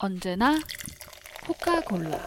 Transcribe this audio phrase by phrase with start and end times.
[0.00, 0.54] 언제나
[1.44, 2.24] 코카콜라.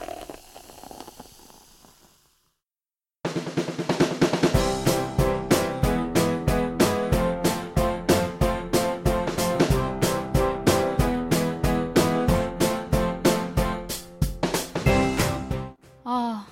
[16.04, 16.46] 아,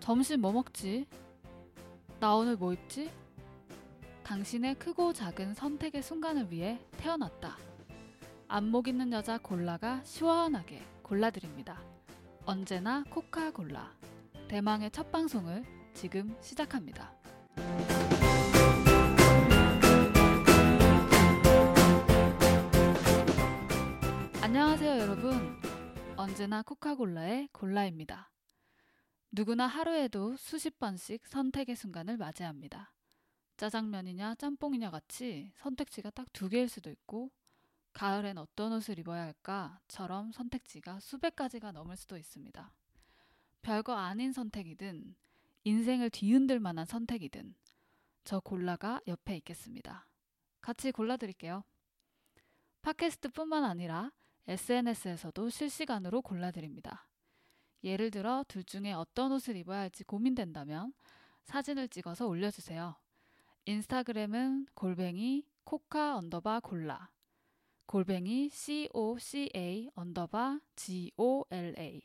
[0.00, 1.06] 점심 뭐 먹지?
[2.18, 3.12] 나 오늘 뭐 입지?
[4.24, 7.56] 당신의 크고 작은 선택의 순간을 위해 태어났다.
[8.54, 11.82] 안목 있는 여자 골라가 시원하게 골라드립니다.
[12.44, 13.96] 언제나 코카골라.
[14.46, 17.16] 대망의 첫 방송을 지금 시작합니다.
[24.42, 25.32] 안녕하세요, 여러분.
[26.16, 28.30] 언제나 코카골라의 골라입니다.
[29.30, 32.92] 누구나 하루에도 수십 번씩 선택의 순간을 맞이합니다.
[33.56, 37.30] 짜장면이냐 짬뽕이냐 같이 선택지가 딱 두 개일 수도 있고
[37.92, 42.72] 가을엔 어떤 옷을 입어야 할까?처럼 선택지가 수백 가지가 넘을 수도 있습니다.
[43.62, 45.14] 별거 아닌 선택이든
[45.64, 47.54] 인생을 뒤흔들 만한 선택이든
[48.24, 50.06] 저 골라가 옆에 있겠습니다.
[50.60, 51.64] 같이 골라드릴게요.
[52.82, 54.12] 팟캐스트뿐만 아니라
[54.48, 57.06] SNS에서도 실시간으로 골라드립니다.
[57.84, 60.92] 예를 들어 둘 중에 어떤 옷을 입어야 할지 고민된다면
[61.44, 62.96] 사진을 찍어서 올려주세요.
[63.66, 67.10] 인스타그램은 골뱅이 코카 언더바 골라
[67.86, 72.00] 골뱅이 coca 언더바 gola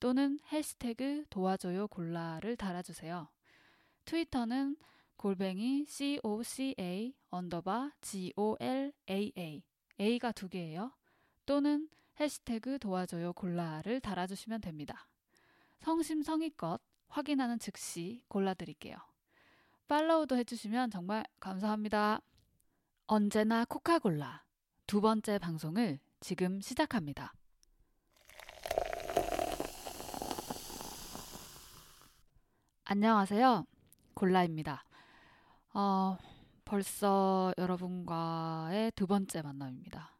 [0.00, 3.28] 또는 해시태그 도와줘요 골라를 달아주세요.
[4.04, 4.76] 트위터는
[5.16, 9.62] 골뱅이 coca 언더바 golaa
[10.00, 10.92] a가 두 개예요.
[11.46, 11.88] 또는
[12.20, 15.08] 해시태그 도와줘요 골라를 달아주시면 됩니다.
[15.80, 18.96] 성심성의껏 확인하는 즉시 골라드릴게요.
[19.86, 22.20] 팔로우도 해주시면 정말 감사합니다.
[23.06, 24.47] 언제나 코카골라
[24.88, 27.32] 두 번째 방송을 지금 시작합니다.
[32.84, 33.66] 안녕하세요.
[34.14, 34.82] 골라입니다.
[35.74, 36.16] 어,
[36.64, 40.10] 벌써 여러분과의 두 번째 만남입니다.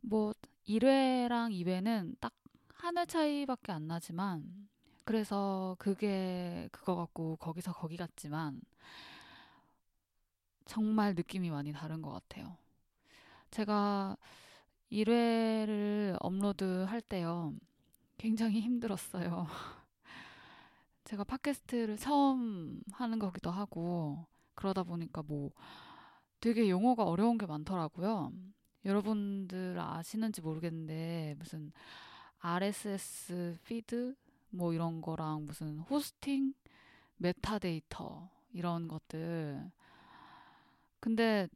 [0.00, 0.32] 뭐
[0.66, 2.32] 1회랑 2회는 딱
[2.84, 4.68] 한 회 차이밖에 안 나지만
[5.04, 8.60] 그래서 그게 그거 같고 거기서 거기 같지만
[10.66, 12.56] 정말 느낌이 많이 다른 것 같아요.
[13.54, 14.16] 제가
[14.90, 17.54] 1회를 업로드 할 때요.
[18.18, 19.46] 굉장히 힘들었어요.
[21.04, 24.26] 제가 팟캐스트를 처음 하는 거기도 하고
[24.56, 25.52] 그러다 보니까 뭐
[26.40, 28.32] 되게 용어가 어려운 게 많더라고요.
[28.84, 31.70] 여러분들 아시는지 모르겠는데 무슨
[32.40, 34.16] RSS feed
[34.50, 36.54] 뭐 이런 거랑 무슨 hosting,
[37.18, 39.70] 메타데이터 이런 것들.
[40.98, 41.48] 근데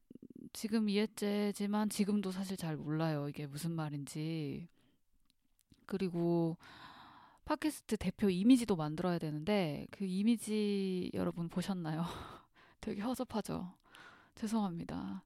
[0.58, 3.28] 지금 2회째지만 지금도 사실 잘 몰라요.
[3.28, 4.66] 이게 무슨 말인지.
[5.86, 6.56] 그리고
[7.44, 12.02] 팟캐스트 대표 이미지도 만들어야 되는데 그 이미지 여러분 보셨나요?
[12.80, 13.72] 되게 허접하죠.
[14.34, 15.22] 죄송합니다.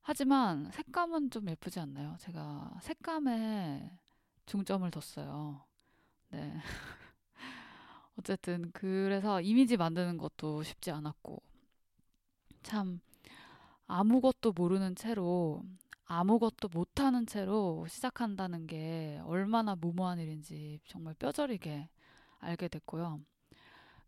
[0.00, 2.16] 하지만 색감은 좀 예쁘지 않나요?
[2.18, 3.96] 제가 색감에
[4.46, 5.64] 중점을 뒀어요.
[6.30, 6.56] 네.
[8.18, 11.40] 어쨌든 그래서 이미지 만드는 것도 쉽지 않았고
[12.64, 13.00] 참
[13.92, 15.62] 아무것도 모르는 채로
[16.06, 21.90] 아무것도 못하는 채로 시작한다는 게 얼마나 무모한 일인지 정말 뼈저리게
[22.38, 23.20] 알게 됐고요.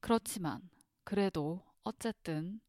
[0.01, 0.63] 그렇지만
[1.05, 2.63] 그래도 어쨌든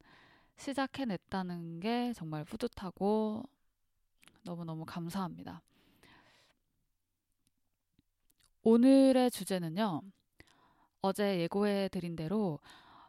[0.57, 3.43] 시작해냈다는 게 정말 뿌듯하고
[4.43, 5.61] 너무너무 감사합니다.
[8.63, 10.01] 오늘의 주제는요.
[11.01, 12.59] 어제 예고해 드린 대로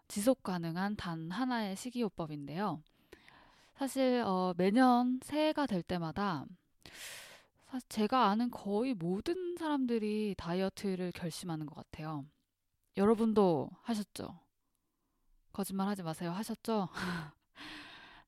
[0.06, 2.82] 지속 가능한 단 하나의 식이요법인데요.
[3.76, 6.47] 사실 어, 매년 새해가 될 때마다
[7.66, 12.25] 사실 제가 아는 거의 모든 사람들이 다이어트를 결심하는 것 같아요.
[12.97, 14.41] 여러분도 하셨죠?
[15.53, 16.31] 거짓말 하지 마세요.
[16.31, 16.88] 하셨죠?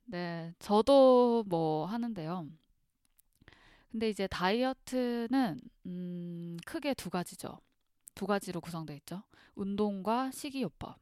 [0.04, 2.46] 네, 저도 뭐 하는데요.
[3.90, 7.58] 근데 이제 다이어트는 음, 크게 두 가지죠.
[8.14, 9.22] 두 가지로 구성되어 있죠.
[9.54, 10.98] 운동과 식이요법.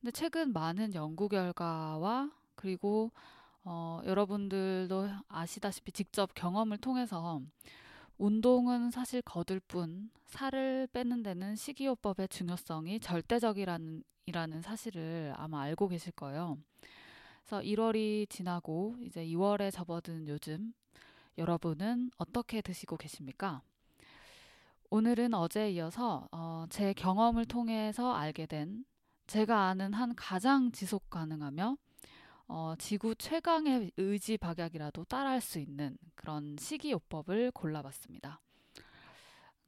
[0.00, 3.12] 근데 최근 많은 연구 결과와 그리고
[3.70, 7.42] 어, 여러분들도 아시다시피 직접 경험을 통해서
[8.16, 16.12] 운동은 사실 거들 뿐 살을 빼는 데는 식이요법의 중요성이 절대적이라는 이라는 사실을 아마 알고 계실
[16.12, 16.56] 거예요.
[17.44, 20.72] 그래서 1월이 지나고 이제 2월에 접어든 요즘
[21.36, 23.60] 여러분은 어떻게 드시고 계십니까?
[24.88, 28.86] 오늘은 어제에 이어서 어, 제 경험을 통해서 알게 된
[29.26, 31.76] 제가 아는 한 가장 지속 가능하며
[32.48, 38.40] 어, 지구 최강의 의지 박약이라도 따라할 수 있는 그런 식이요법을 골라봤습니다.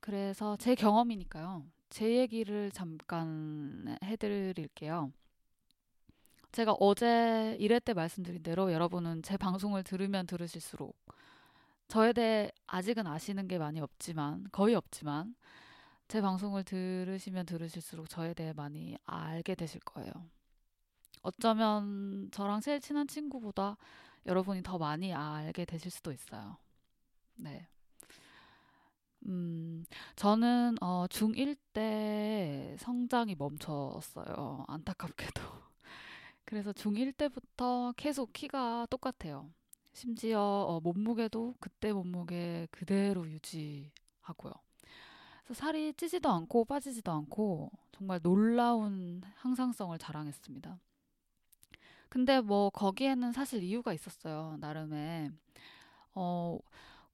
[0.00, 1.64] 그래서 제 경험이니까요.
[1.90, 5.12] 제 얘기를 잠깐 해드릴게요.
[6.52, 10.96] 제가 어제 일회 때 말씀드린 대로 여러분은 제 방송을 들으면 들으실수록
[11.86, 15.34] 저에 대해 아직은 아시는 게 많이 없지만 거의 없지만
[16.08, 20.12] 제 방송을 들으시면 들으실수록 저에 대해 많이 알게 되실 거예요.
[21.22, 23.76] 어쩌면 저랑 제일 친한 친구보다
[24.26, 26.56] 여러분이 더 많이 알게 되실 수도 있어요.
[27.36, 27.68] 네.
[29.26, 29.84] 음,
[30.16, 34.64] 저는 어, 중1 때 성장이 멈췄어요.
[34.68, 35.42] 안타깝게도.
[36.44, 39.50] 그래서 중1 때부터 계속 키가 똑같아요.
[39.92, 44.52] 심지어 어, 몸무게도 그때 몸무게 그대로 유지하고요.
[45.44, 50.78] 그래서 살이 찌지도 않고 빠지지도 않고 정말 놀라운 항상성을 자랑했습니다.
[52.10, 54.58] 근데 뭐 거기에는 사실 이유가 있었어요.
[54.60, 55.32] 나름의
[56.14, 56.58] 어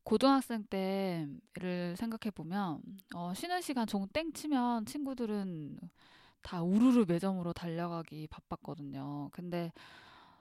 [0.04, 2.82] 고등학생 때를 생각해 보면
[3.14, 5.78] 어 쉬는 시간 종땡 치면 친구들은
[6.42, 9.30] 다 우르르 매점으로 달려가기 바빴거든요.
[9.32, 9.72] 근데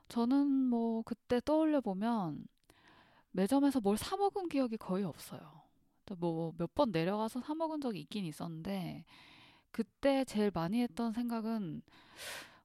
[0.09, 2.45] 저는 뭐 그때 떠올려 보면
[3.31, 5.41] 매점에서 뭘 사 먹은 기억이 거의 없어요.
[6.19, 9.05] 뭐 몇 번 내려가서 사 먹은 적이 있긴 있었는데
[9.71, 11.81] 그때 제일 많이 했던 생각은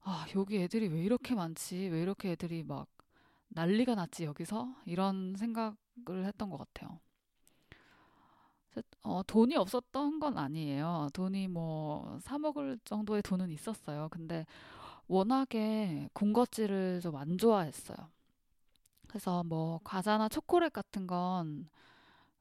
[0.02, 1.76] 아, 여기 애들이 왜 이렇게 많지?
[1.88, 2.88] 왜 이렇게 애들이 막
[3.50, 4.74] 난리가 났지, 여기서?
[4.86, 7.00] 이런 생각을 했던 것 같아요.
[9.02, 11.08] 어, 돈이 없었던 건 아니에요.
[11.12, 14.08] 돈이 뭐, 사먹을 정도의 돈은 있었어요.
[14.10, 14.46] 근데
[15.08, 17.96] 워낙에 군것질을 좀 안 좋아했어요.
[19.08, 21.68] 그래서 뭐, 과자나 초콜릿 같은 건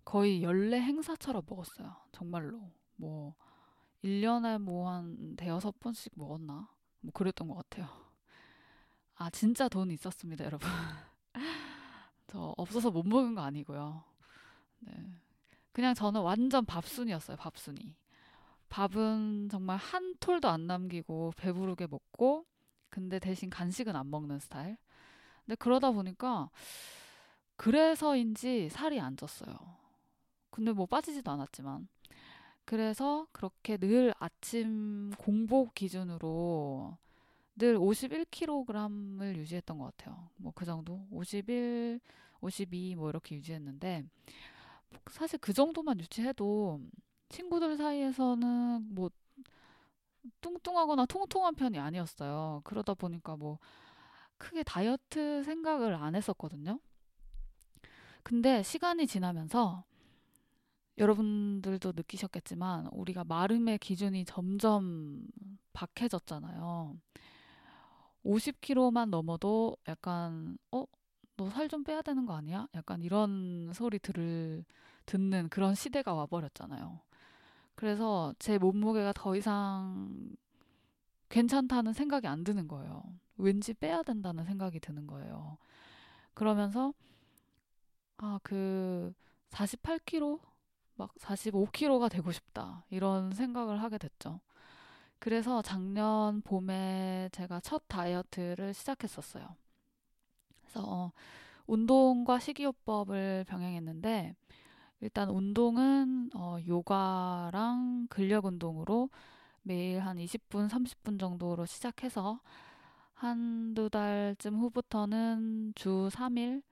[0.06, 1.96] 거의 연례 행사처럼 먹었어요.
[2.12, 2.62] 정말로.
[2.98, 3.36] 뭐,
[4.04, 6.70] 1년에 뭐 한 대여섯 번씩 먹었나?
[7.01, 7.88] 뭐 그랬던 것 같아요.
[9.16, 10.68] 아, 진짜 돈 있었습니다, 여러분.
[12.28, 14.04] 저 없어서 못 먹은 거 아니고요.
[14.80, 14.94] 네.
[15.72, 17.96] 그냥 저는 완전 밥순이었어요, 밥순이.
[18.69, 22.46] 밥은 정말 한 톨도 안 남기고 배부르게 먹고,
[22.90, 24.78] 근데 대신 간식은 안 먹는 스타일.
[25.46, 26.50] 근데 그러다 보니까,
[27.56, 29.57] 그래서인지 살이 안 쪘어요.
[30.50, 31.88] 근데 뭐 빠지지도 않았지만.
[32.69, 36.95] 그래서 그렇게 늘 아침 공복 기준으로
[37.56, 40.30] 늘 51kg을 유지했던 것 같아요.
[40.38, 41.07] 뭐 그 정도?
[41.10, 42.00] 51,
[42.42, 44.06] 52 뭐 이렇게 유지했는데
[45.10, 46.80] 사실 그 정도만 유지해도
[47.30, 49.10] 친구들 사이에서는 뭐
[50.39, 52.62] 뚱뚱하거나 통통한 편이 아니었어요.
[52.65, 53.57] 그러다 보니까 뭐
[54.38, 56.80] 크게 다이어트 생각을 안 했었거든요.
[58.22, 59.86] 근데 시간이 지나면서
[61.00, 65.25] 여러분들도 느끼셨겠지만 우리가 마름의 기준이 점점
[65.74, 66.98] 박해졌잖아요.
[68.25, 70.86] 50kg만 넘어도 약간 어?
[71.38, 72.68] 너 살 좀 빼야 되는 거 아니야?
[72.75, 74.66] 약간 이런 소리 들을
[75.06, 77.00] 듣는 그런 시대가 와 버렸잖아요.
[77.75, 80.36] 그래서 제 몸무게가 더 이상
[81.30, 83.04] 괜찮다는 생각이 안 드는 거예요.
[83.38, 85.57] 왠지 빼야 된다는 생각이 드는 거예요.
[86.34, 86.94] 그러면서
[88.18, 89.13] 아, 그
[89.51, 90.40] 48kg
[91.00, 92.86] 막 45kg가 되고 싶다.
[92.92, 94.42] 이런 생각을 하게 됐죠.
[95.19, 99.56] 그래서 작년 봄에 제가 첫 다이어트를 시작했었어요.
[100.62, 101.12] 그래서 어,
[101.68, 104.36] 운동과 식이요법을 병행했는데
[105.01, 109.10] 일단 운동은 어, 요가랑 근력 운동으로
[109.63, 112.41] 매일 한 20분, 30분 정도로 시작해서
[113.15, 116.63] 한두 달쯤 후부터는 주 3일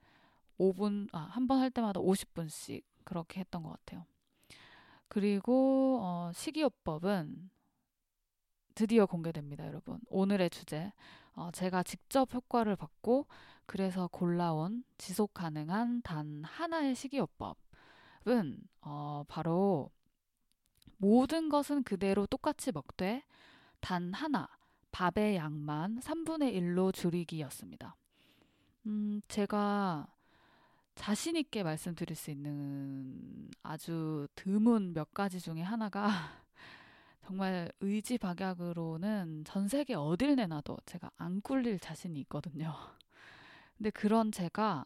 [0.58, 4.06] 5분, 아, 한 번 할 때마다 50분씩 그렇게 했던 것 같아요.
[5.08, 7.50] 그리고 어, 식이요법은
[8.74, 9.98] 드디어 공개됩니다, 여러분.
[10.08, 10.92] 오늘의 주제.
[11.32, 13.26] 어, 제가 직접 효과를 받고
[13.66, 17.56] 그래서 골라온 지속 가능한 단 하나의 식이요법은
[18.82, 19.90] 어, 바로
[20.96, 23.24] 모든 것은 그대로 똑같이 먹되
[23.80, 24.48] 단 하나
[24.90, 27.96] 밥의 양만 3분의 1로 줄이기였습니다.
[28.86, 30.06] 음, 제가
[30.98, 36.08] 자신 있게 말씀드릴 수 있는 아주 드문 몇 가지 중에 하나가
[37.24, 42.74] 정말 의지 박약으로는 전 세계 어딜 내놔도 제가 안 꿀릴 자신이 있거든요.
[43.78, 44.84] 근데 그런 제가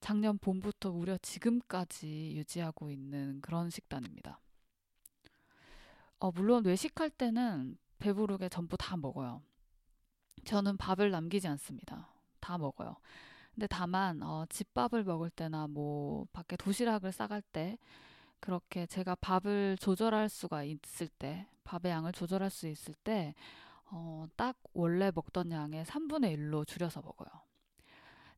[0.00, 4.40] 작년 봄부터 무려 지금까지 유지하고 있는 그런 식단입니다.
[6.20, 9.42] 어, 물론 외식할 때는 배부르게 전부 다 먹어요.
[10.46, 12.08] 저는 밥을 남기지 않습니다.
[12.40, 12.96] 다 먹어요.
[13.58, 17.76] 근데 다만 어, 집밥을 먹을 때나 뭐 밖에 도시락을 싸갈 때
[18.38, 23.34] 그렇게 제가 밥을 조절할 수가 있을 때 밥의 양을 조절할 수 있을 때
[23.90, 27.28] 어, 딱 원래 먹던 양의 3분의 1로 줄여서 먹어요.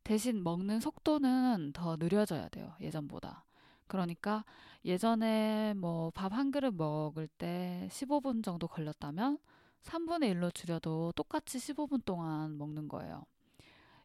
[0.05, 2.75] 대신 먹는 속도는 더 느려져야 돼요.
[2.81, 3.45] 예전보다.
[3.89, 4.47] 그러니까
[4.87, 9.37] 예전에 뭐 밥 한 그릇 먹을 때 15분 정도 걸렸다면
[9.83, 13.27] 3분의 1로 줄여도 똑같이 15분 동안 먹는 거예요.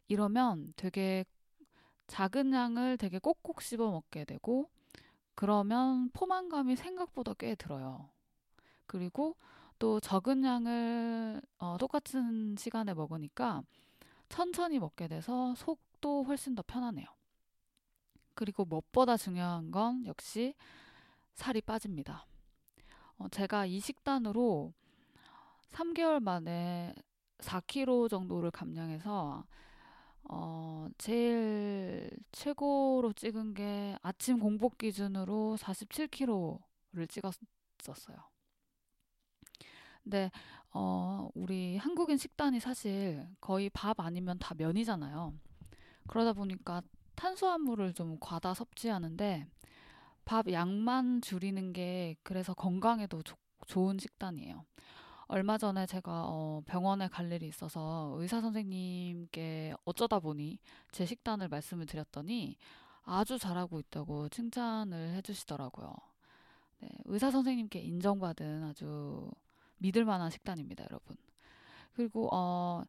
[0.08, 1.24] 이러면 되게
[2.06, 4.70] 작은 양을 되게 꼭꼭 씹어 먹게 되고
[5.34, 8.08] 그러면 포만감이 생각보다 꽤 들어요.
[8.86, 9.36] 그리고
[9.78, 13.62] 또 적은 양을 어, 똑같은 시간에 먹으니까
[14.28, 17.06] 천천히 먹게 돼서 속도 훨씬 더 편하네요.
[18.34, 20.54] 그리고 무엇보다 중요한 건 역시
[21.34, 22.26] 살이 빠집니다.
[23.18, 24.72] 어, 제가 이 식단으로
[25.70, 26.94] 3개월 만에
[27.38, 29.44] 4kg 정도를 감량해서
[30.28, 38.16] 어, 제일 최고로 찍은 게 아침 공복 기준으로 47kg를 찍었었어요.
[40.02, 40.30] 근데
[40.72, 45.34] 어, 우리 한국인 식단이 사실 거의 밥 아니면 다 면이잖아요.
[46.06, 46.82] 그러다 보니까
[47.16, 49.46] 탄수화물을 좀 과다 섭취하는데
[50.24, 54.64] 밥 양만 줄이는 게 그래서 건강에도 조, 좋은 식단이에요.
[55.28, 60.58] 얼마 전에 제가 어, 병원에 갈 일이 있어서 의사 선생님께 어쩌다 보니
[60.92, 62.56] 제 식단을 말씀을 드렸더니
[63.02, 65.94] 아주 잘하고 있다고 칭찬을 해주시더라고요.
[66.80, 69.30] 네, 의사 선생님께 인정받은 아주
[69.78, 71.16] 믿을 만한 식단입니다, 여러분.
[71.94, 72.84] 그리고 어,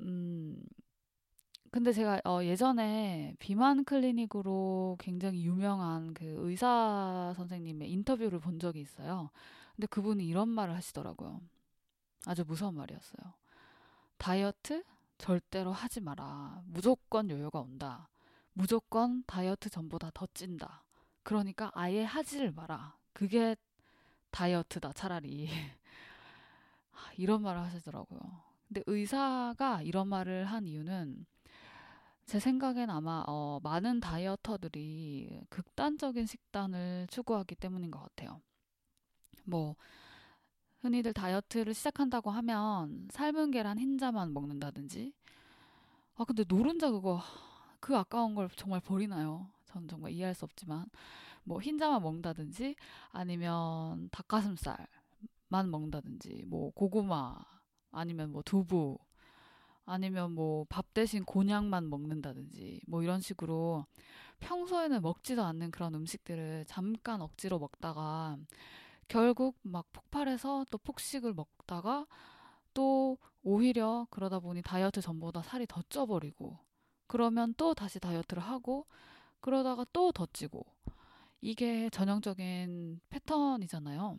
[0.00, 0.62] 음,
[1.70, 9.30] 근데 제가 어, 예전에 비만 클리닉으로 굉장히 유명한 그 의사 선생님의 인터뷰를 본 적이 있어요.
[9.74, 11.40] 근데 그분이 이런 말을 하시더라고요.
[12.26, 13.34] 아주 무서운 말이었어요.
[14.18, 14.84] 다이어트
[15.18, 16.62] 절대로 하지 마라.
[16.66, 18.08] 무조건 요요가 온다.
[18.52, 20.84] 무조건 다이어트 전보다 더 찐다.
[21.22, 22.96] 그러니까 아예 하지를 마라.
[23.12, 23.56] 그게
[24.30, 25.48] 다이어트다, 차라리.
[27.16, 28.20] 이런 말을 하시더라고요.
[28.68, 31.26] 근데 의사가 이런 말을 한 이유는
[32.26, 38.40] 제 생각엔 아마 어, 많은 다이어터들이 극단적인 식단을 추구하기 때문인 것 같아요.
[39.44, 39.76] 뭐
[40.80, 45.12] 흔히들 다이어트를 시작한다고 하면 삶은 계란 흰자만 먹는다든지
[46.16, 47.20] 아 근데 노른자 그거
[47.80, 49.48] 그 아까운 걸 정말 버리나요?
[49.66, 50.86] 전 정말 이해할 수 없지만
[51.44, 52.76] 뭐 흰자만 먹는다든지
[53.12, 54.86] 아니면 닭가슴살만
[55.70, 57.36] 먹는다든지 뭐 고구마
[57.92, 58.98] 아니면 뭐 두부
[59.86, 63.86] 아니면 뭐 밥 대신 곤약만 먹는다든지 뭐 이런 식으로
[64.40, 68.38] 평소에는 먹지도 않는 그런 음식들을 잠깐 억지로 먹다가
[69.12, 72.06] 결국 막 폭발해서 또 폭식을 먹다가
[72.72, 76.58] 또 오히려 그러다 보니 다이어트 전보다 살이 더 쪄버리고
[77.08, 78.86] 그러면 또 다시 다이어트를 하고
[79.40, 80.64] 그러다가 또 더 찌고
[81.42, 84.18] 이게 전형적인 패턴이잖아요.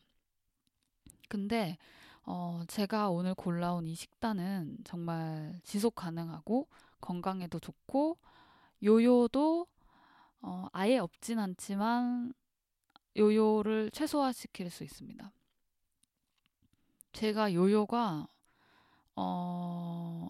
[1.29, 1.77] 근데
[2.25, 6.67] 어, 제가 오늘 골라온 이 식단은 정말 지속 가능하고
[7.01, 8.17] 건강에도 좋고
[8.83, 9.67] 요요도
[10.41, 12.33] 어, 아예 없진 않지만
[13.15, 15.31] 요요를 최소화시킬 수 있습니다.
[17.13, 18.27] 제가 요요가
[19.15, 20.29] 어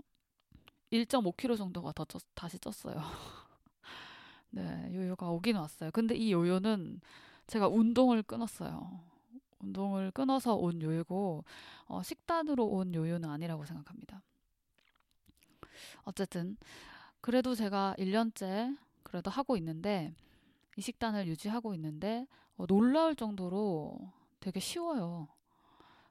[0.91, 3.01] 1.5kg 정도가 더 쪘, 다시 쪘어요.
[4.51, 5.91] 네, 요요가 오긴 왔어요.
[5.91, 7.01] 근데 이 요요는
[7.47, 9.01] 제가 운동을 끊었어요.
[9.59, 11.43] 운동을 끊어서 온 요요고
[11.85, 14.21] 어, 식단으로 온 요요는 아니라고 생각합니다.
[16.03, 16.57] 어쨌든
[17.21, 20.13] 그래도 제가 1년째 그래도 하고 있는데
[20.75, 23.97] 이 식단을 유지하고 있는데 어, 놀라울 정도로
[24.39, 25.27] 되게 쉬워요.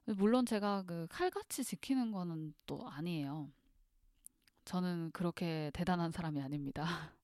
[0.04, 3.48] 물론 제가 그 칼같이 지키는 거는 또 아니에요.
[4.64, 6.84] 저는 그렇게 대단한 사람이 아닙니다.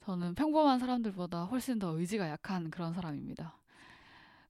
[0.00, 3.56] 저는 평범한 사람들보다 훨씬 더 의지가 약한 그런 사람입니다.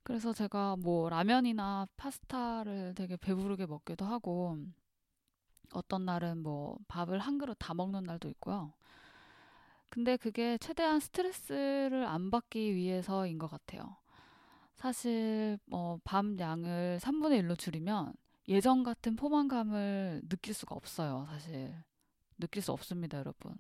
[0.02, 4.56] 그래서 제가 뭐 라면이나 파스타를 되게 배부르게 먹기도 하고
[5.72, 8.72] 어떤 날은 뭐 밥을 한 그릇 다 먹는 날도 있고요.
[9.90, 13.96] 근데 그게 최대한 스트레스를 안 받기 위해서인 것 같아요.
[14.76, 18.14] 사실 뭐 밤 양을 3분의 1로 줄이면
[18.48, 21.74] 예전 같은 포만감을 느낄 수가 없어요, 사실.
[22.38, 23.54] 느낄 수 없습니다, 여러분.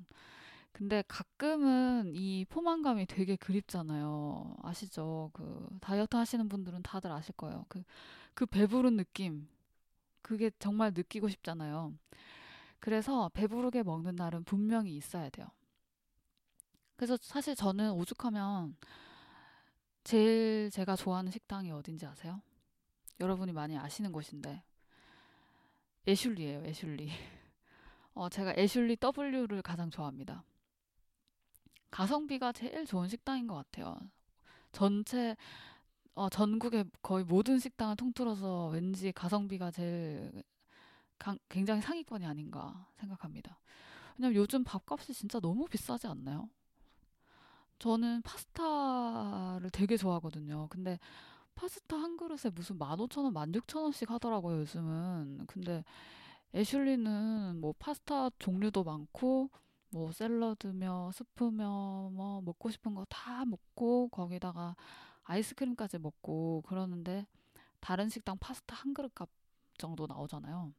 [0.72, 4.56] 근데 가끔은 이 포만감이 되게 그립잖아요.
[4.62, 5.30] 아시죠?
[5.34, 7.66] 그 다이어트 하시는 분들은 다들 아실 거예요.
[7.68, 7.82] 그,
[8.34, 9.48] 그 배부른 느낌.
[10.22, 11.94] 그게 정말 느끼고 싶잖아요.
[12.80, 15.48] 그래서 배부르게 먹는 날은 분명히 있어야 돼요.
[16.98, 18.76] 그래서 사실 저는 오죽하면
[20.02, 22.42] 제일 제가 좋아하는 식당이 어딘지 아세요?
[23.20, 24.64] 여러분이 많이 아시는 곳인데
[26.08, 27.08] 애슐리예요, 애슐리.
[28.14, 30.42] 어, 제가 애슐리 W를 가장 좋아합니다.
[31.92, 33.96] 가성비가 제일 좋은 식당인 것 같아요.
[34.72, 35.36] 전체
[36.16, 40.42] 어, 전국의 거의 모든 식당을 통틀어서 왠지 가성비가 제일
[41.16, 43.60] 강, 굉장히 상위권이 아닌가 생각합니다.
[44.16, 46.48] 왜냐면 요즘 밥값이 진짜 너무 비싸지 않나요?
[47.78, 50.66] 저는 파스타를 되게 좋아하거든요.
[50.70, 50.98] 근데
[51.54, 55.46] 파스타 한 그릇에 무슨 15,000원, 16,000원씩 하더라고요, 요즘은.
[55.46, 55.84] 근데
[56.54, 59.50] 애슐리는 뭐 파스타 종류도 많고
[59.90, 64.76] 뭐 샐러드며 스프며 뭐 먹고 싶은 거 다 먹고 거기다가
[65.24, 67.26] 아이스크림까지 먹고 그러는데
[67.80, 69.28] 다른 식당 파스타 한 그릇 값
[69.78, 70.72] 정도 나오잖아요.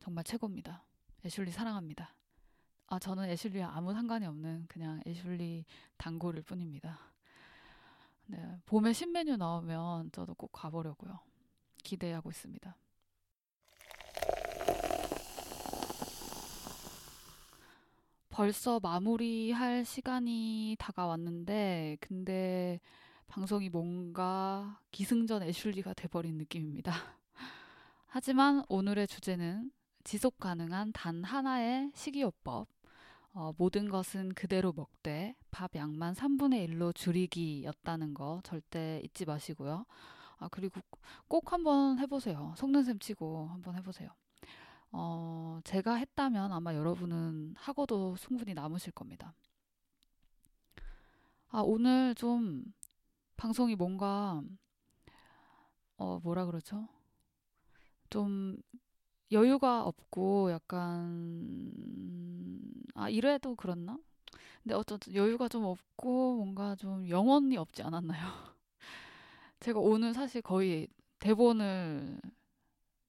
[0.00, 0.84] 정말 최고입니다.
[1.24, 2.14] 애슐리 사랑합니다.
[2.90, 5.66] 아, 저는 애슐리 아무 상관이 없는 그냥 애슐리
[5.98, 6.98] 단골일 뿐입니다.
[8.26, 11.20] 네, 봄에 신메뉴 나오면 저도 꼭 가보려고요.
[11.84, 12.76] 기대하고 있습니다.
[18.30, 22.80] 벌써 마무리할 시간이 다가왔는데, 근데
[23.26, 26.92] 방송이 뭔가 기승전 애슐리가 돼버린 느낌입니다.
[28.06, 29.72] 하지만 오늘의 주제는
[30.04, 32.77] 지속 가능한 단 하나의 식이요법.
[33.38, 39.86] 어, 모든 것은 그대로 먹되 밥 양만 3분의 1로 줄이기였다는 거 절대 잊지 마시고요.
[40.38, 40.80] 아, 그리고
[41.28, 42.52] 꼭 한번 해보세요.
[42.56, 44.10] 속는 셈 치고 한번 해보세요.
[44.90, 49.32] 어, 제가 했다면 아마 여러분은 하고도 충분히 남으실 겁니다.
[51.50, 52.64] 아, 오늘 좀
[53.36, 54.42] 방송이 뭔가,
[55.96, 56.88] 어, 뭐라 그러죠?
[58.10, 58.56] 좀
[59.32, 61.70] 여유가 없고 약간,
[62.94, 63.98] 아, 이래도 그렇나?
[64.62, 68.20] 근데 어쨌든 여유가 좀 없고 뭔가 좀 영혼이 없지 않았나요?
[69.60, 72.20] 제가 오늘 사실 거의 대본을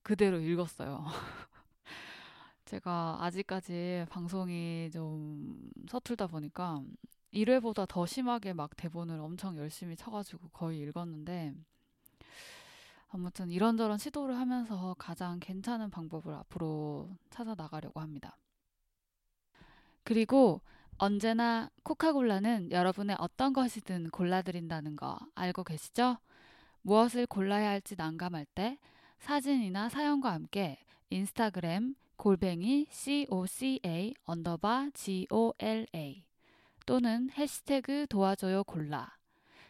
[0.03, 1.05] 그대로 읽었어요.
[2.65, 5.59] 제가 아직까지 방송이 좀
[5.89, 6.83] 서툴다 보니까
[7.33, 11.53] 1회보다 더 심하게 막 대본을 엄청 열심히 쳐가지고 거의 읽었는데
[13.09, 18.37] 아무튼 이런저런 시도를 하면서 가장 괜찮은 방법을 앞으로 찾아 나가려고 합니다.
[20.03, 20.61] 그리고
[20.97, 26.17] 언제나 코카콜라는 여러분의 어떤 것이든 골라드린다는 거 알고 계시죠?
[26.81, 28.79] 무엇을 골라야 할지 난감할 때
[29.19, 36.23] 사진이나 사연과 함께 인스타그램 골뱅이 coca 언더바 gola
[36.85, 39.18] 또는 해시태그 도와줘요 골라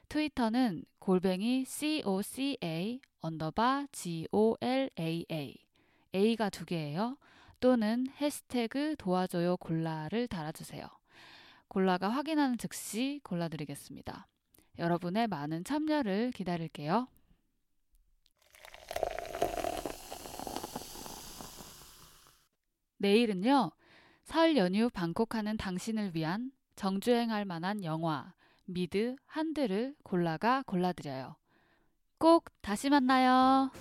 [0.10, 5.54] 트위터는 골뱅이 coca 언더바 golaa
[6.15, 7.17] a가 두 개예요.
[7.60, 10.88] 또는 해시태그 도와줘요 골라를 달아주세요.
[11.67, 14.28] 골라가 확인하는 즉시 골라드리겠습니다.
[14.80, 17.08] 여러분의 많은 참여를 기다릴게요.
[22.98, 23.72] 내일은요,
[24.24, 28.34] 설 연휴 방콕하는 당신을 위한 정주행할 만한 영화,
[28.69, 31.36] 미드 한드를 골라가 골라드려요.
[32.19, 33.71] 꼭 다시 만나요.